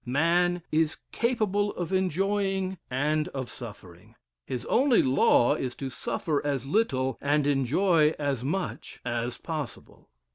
[0.03, 4.15] Man is capable of enjoying and of suffering;
[4.47, 10.09] his only law is to suffer as little, and enjoy as much, as possible.